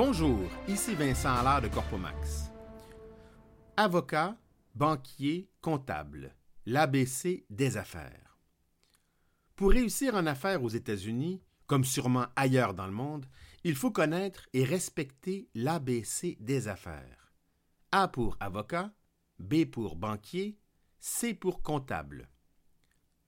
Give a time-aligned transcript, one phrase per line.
[0.00, 2.52] Bonjour, ici Vincent Allard de Corpomax.
[3.76, 4.36] Avocat,
[4.76, 6.36] banquier, comptable,
[6.66, 8.38] l'ABC des affaires.
[9.56, 13.26] Pour réussir en affaires aux États-Unis, comme sûrement ailleurs dans le monde,
[13.64, 17.32] il faut connaître et respecter l'ABC des affaires.
[17.90, 18.92] A pour avocat,
[19.40, 20.60] B pour banquier,
[21.00, 22.28] C pour comptable.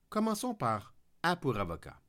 [0.09, 0.95] Commençons par
[1.25, 2.00] A pour avocat.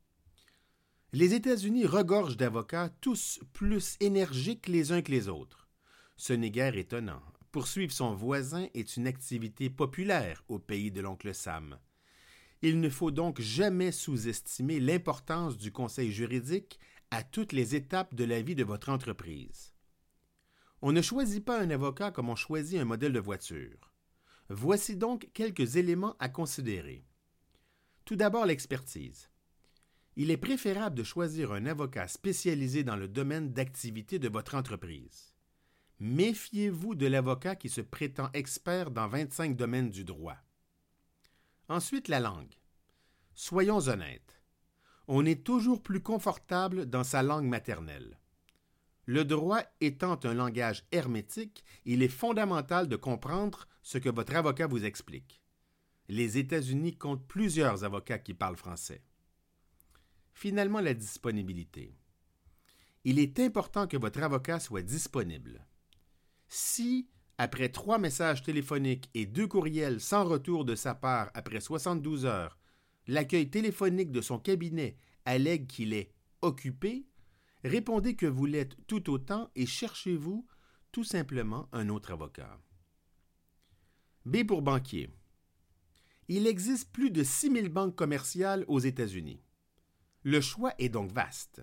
[1.13, 5.67] Les États-Unis regorgent d'avocats tous plus énergiques les uns que les autres.
[6.15, 7.21] Ce n'est guère étonnant.
[7.51, 11.77] Poursuivre son voisin est une activité populaire au pays de l'oncle Sam.
[12.61, 16.79] Il ne faut donc jamais sous-estimer l'importance du conseil juridique
[17.09, 19.73] à toutes les étapes de la vie de votre entreprise.
[20.81, 23.91] On ne choisit pas un avocat comme on choisit un modèle de voiture.
[24.47, 27.03] Voici donc quelques éléments à considérer.
[28.05, 29.30] Tout d'abord l'expertise
[30.15, 35.33] il est préférable de choisir un avocat spécialisé dans le domaine d'activité de votre entreprise.
[35.99, 40.37] Méfiez-vous de l'avocat qui se prétend expert dans 25 domaines du droit.
[41.69, 42.53] Ensuite, la langue.
[43.33, 44.41] Soyons honnêtes.
[45.07, 48.19] On est toujours plus confortable dans sa langue maternelle.
[49.05, 54.67] Le droit étant un langage hermétique, il est fondamental de comprendre ce que votre avocat
[54.67, 55.41] vous explique.
[56.07, 59.03] Les États-Unis comptent plusieurs avocats qui parlent français.
[60.41, 61.93] Finalement, la disponibilité.
[63.03, 65.67] Il est important que votre avocat soit disponible.
[66.47, 72.25] Si, après trois messages téléphoniques et deux courriels sans retour de sa part après 72
[72.25, 72.57] heures,
[73.05, 76.11] l'accueil téléphonique de son cabinet allègue qu'il est
[76.41, 77.05] occupé,
[77.63, 80.47] répondez que vous l'êtes tout autant et cherchez-vous
[80.91, 82.59] tout simplement un autre avocat.
[84.25, 85.11] B pour banquier.
[86.29, 89.43] Il existe plus de 6000 banques commerciales aux États-Unis.
[90.23, 91.61] Le choix est donc vaste.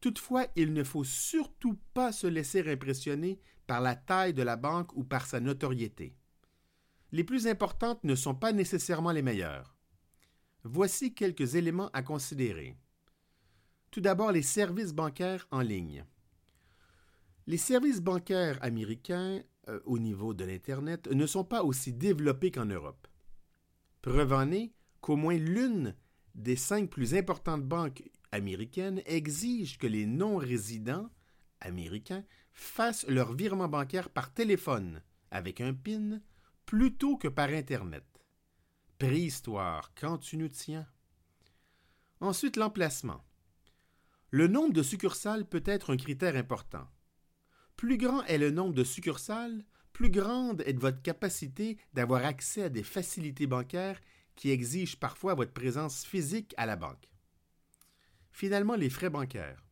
[0.00, 4.94] Toutefois, il ne faut surtout pas se laisser impressionner par la taille de la banque
[4.96, 6.16] ou par sa notoriété.
[7.12, 9.76] Les plus importantes ne sont pas nécessairement les meilleures.
[10.64, 12.76] Voici quelques éléments à considérer.
[13.90, 16.04] Tout d'abord, les services bancaires en ligne.
[17.46, 22.66] Les services bancaires américains euh, au niveau de l'Internet ne sont pas aussi développés qu'en
[22.66, 23.06] Europe.
[24.00, 25.94] Preuve en est qu'au moins l'une
[26.34, 31.10] des cinq plus importantes banques américaines exigent que les non-résidents
[31.60, 36.20] américains fassent leur virement bancaire par téléphone avec un PIN
[36.66, 38.04] plutôt que par Internet.
[38.98, 40.86] Préhistoire, quand tu nous tiens.
[42.20, 43.24] Ensuite, l'emplacement.
[44.30, 46.88] Le nombre de succursales peut être un critère important.
[47.76, 52.68] Plus grand est le nombre de succursales, plus grande est votre capacité d'avoir accès à
[52.68, 54.00] des facilités bancaires
[54.36, 57.10] qui exigent parfois votre présence physique à la banque.
[58.30, 59.66] Finalement, les frais bancaires.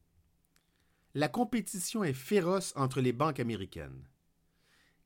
[1.14, 4.06] La compétition est féroce entre les banques américaines.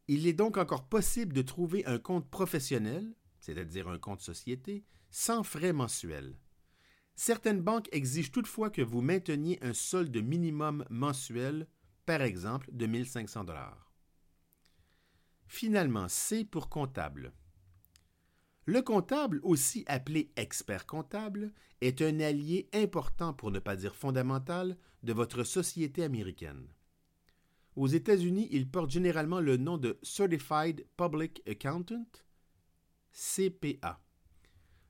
[0.07, 5.43] Il est donc encore possible de trouver un compte professionnel, c'est-à-dire un compte société, sans
[5.43, 6.37] frais mensuels.
[7.15, 11.69] Certaines banques exigent toutefois que vous mainteniez un solde minimum mensuel,
[12.05, 13.93] par exemple de 1500 dollars.
[15.47, 17.33] Finalement, C pour comptable.
[18.67, 24.79] Le comptable, aussi appelé expert comptable, est un allié important, pour ne pas dire fondamental,
[25.03, 26.67] de votre société américaine.
[27.77, 32.07] Aux États-Unis, il porte généralement le nom de Certified Public Accountant,
[33.13, 34.01] CPA.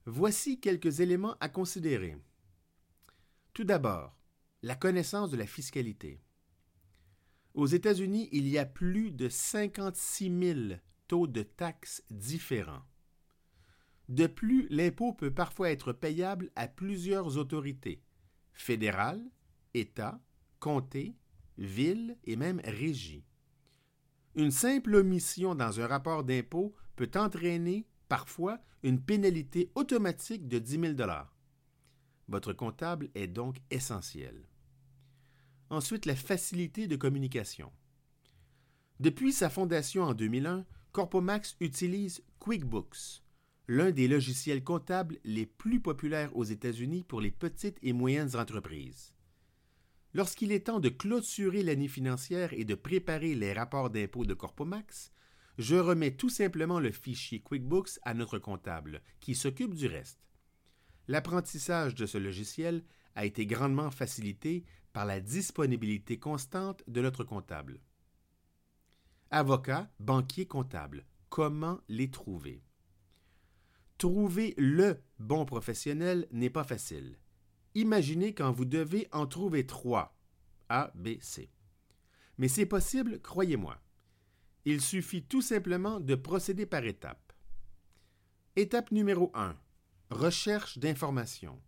[0.05, 2.17] Voici quelques éléments à considérer.
[3.53, 4.15] Tout d'abord,
[4.61, 6.21] la connaissance de la fiscalité.
[7.55, 12.83] Aux États-Unis, il y a plus de 56 000 taux de taxes différents.
[14.09, 18.01] De plus, l'impôt peut parfois être payable à plusieurs autorités
[18.53, 19.23] fédérales,
[19.73, 20.21] État,
[20.59, 21.15] comté,
[21.57, 23.25] ville et même régie.
[24.35, 30.95] Une simple omission dans un rapport d'impôt peut entraîner parfois une pénalité automatique de 10
[30.97, 31.11] 000
[32.27, 34.47] Votre comptable est donc essentiel.
[35.69, 37.71] Ensuite, la facilité de communication.
[38.99, 43.24] Depuis sa fondation en 2001, Corpomax utilise QuickBooks,
[43.67, 49.13] l'un des logiciels comptables les plus populaires aux États-Unis pour les petites et moyennes entreprises.
[50.13, 55.11] Lorsqu'il est temps de clôturer l'année financière et de préparer les rapports d'impôt de Corpomax,
[55.57, 60.19] je remets tout simplement le fichier QuickBooks à notre comptable, qui s'occupe du reste.
[61.07, 62.83] L'apprentissage de ce logiciel
[63.15, 67.81] a été grandement facilité par la disponibilité constante de notre comptable.
[69.31, 72.63] Avocat, banquier, comptable, comment les trouver?
[73.97, 77.17] Trouver le bon professionnel n'est pas facile.
[77.75, 80.17] Imaginez quand vous devez en trouver trois.
[80.69, 81.49] A, B, C.
[82.37, 83.77] Mais c'est possible, croyez-moi.
[84.65, 87.33] Il suffit tout simplement de procéder par étapes.
[88.55, 89.55] Étape numéro 1.
[90.09, 91.61] Recherche d'informations.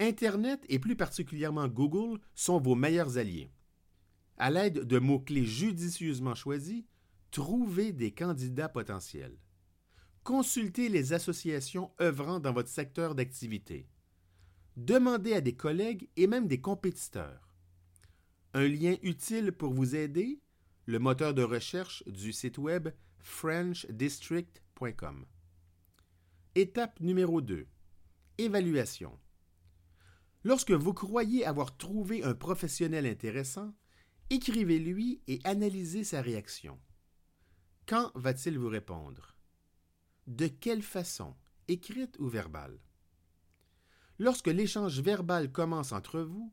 [0.00, 3.50] Internet et plus particulièrement Google sont vos meilleurs alliés.
[4.36, 6.84] À l'aide de mots-clés judicieusement choisis,
[7.30, 9.38] trouvez des candidats potentiels.
[10.24, 13.88] Consultez les associations œuvrant dans votre secteur d'activité.
[14.76, 17.56] Demandez à des collègues et même des compétiteurs.
[18.54, 20.40] Un lien utile pour vous aider,
[20.86, 25.26] le moteur de recherche du site web frenchdistrict.com.
[26.54, 27.66] Étape numéro 2.
[28.38, 29.18] Évaluation.
[30.44, 33.74] Lorsque vous croyez avoir trouvé un professionnel intéressant,
[34.30, 36.78] écrivez-lui et analysez sa réaction.
[37.86, 39.31] Quand va-t-il vous répondre?
[40.26, 41.34] De quelle façon,
[41.66, 42.78] écrite ou verbale?
[44.18, 46.52] Lorsque l'échange verbal commence entre vous,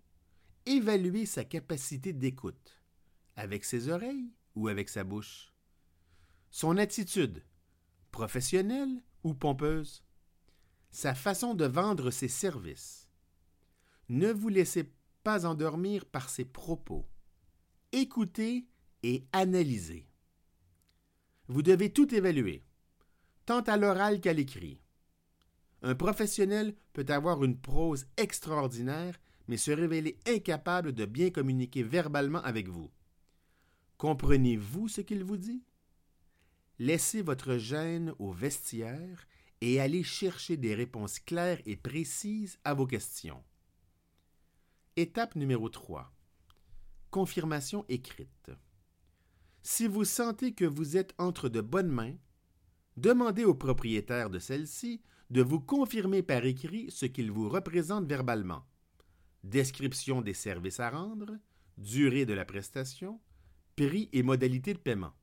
[0.66, 2.82] évaluez sa capacité d'écoute,
[3.36, 5.54] avec ses oreilles ou avec sa bouche?
[6.50, 7.46] Son attitude,
[8.12, 10.04] professionnelle ou pompeuse?
[10.90, 13.08] Sa façon de vendre ses services?
[14.10, 14.92] Ne vous laissez
[15.24, 17.08] pas endormir par ses propos.
[17.92, 18.68] Écoutez
[19.04, 20.10] et analysez.
[21.48, 22.66] Vous devez tout évaluer,
[23.50, 24.80] tant à l'oral qu'à l'écrit.
[25.82, 32.44] Un professionnel peut avoir une prose extraordinaire, mais se révéler incapable de bien communiquer verbalement
[32.44, 32.92] avec vous.
[33.98, 35.64] Comprenez-vous ce qu'il vous dit?
[36.78, 39.26] Laissez votre gêne au vestiaire
[39.62, 43.44] et allez chercher des réponses claires et précises à vos questions.
[44.96, 46.14] Étape numéro 3.
[47.10, 48.52] Confirmation écrite.
[49.64, 52.14] Si vous sentez que vous êtes entre de bonnes mains,
[53.00, 58.66] demandez au propriétaire de celle-ci de vous confirmer par écrit ce qu'il vous représente verbalement.
[59.44, 61.38] Description des services à rendre,
[61.78, 63.22] durée de la prestation,
[63.76, 65.14] prix et modalités de paiement.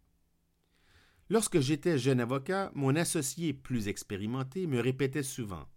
[1.28, 5.68] Lorsque j'étais jeune avocat, mon associé plus expérimenté me répétait souvent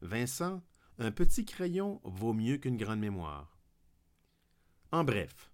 [0.00, 0.62] Vincent,
[0.98, 3.58] un petit crayon vaut mieux qu'une grande mémoire.
[4.90, 5.52] En bref,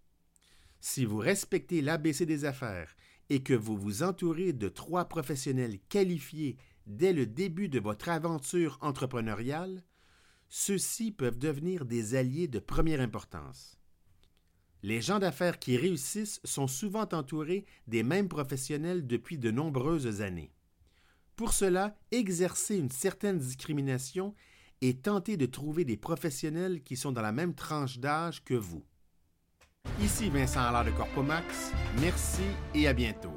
[0.81, 2.95] si vous respectez l'ABC des affaires
[3.31, 6.57] et que vous vous entourez de trois professionnels qualifiés
[6.87, 9.83] dès le début de votre aventure entrepreneuriale,
[10.49, 13.79] ceux-ci peuvent devenir des alliés de première importance.
[14.83, 20.53] Les gens d'affaires qui réussissent sont souvent entourés des mêmes professionnels depuis de nombreuses années.
[21.37, 24.35] Pour cela, exercer une certaine discrimination
[24.83, 28.85] et tentez de trouver des professionnels qui sont dans la même tranche d'âge que vous.
[30.05, 31.73] Ici Vincent Allard de Corpomax.
[32.01, 32.43] Merci
[32.75, 33.33] et à bientôt.